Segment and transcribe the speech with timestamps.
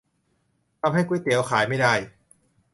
[0.81, 1.93] ทำให้ก๋วยเตี๋ยวขายไม่ได้!